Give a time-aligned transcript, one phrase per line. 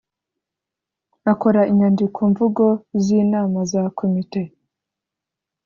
[1.31, 2.65] akora inyandiko mvugo
[3.03, 4.41] z inama za Komite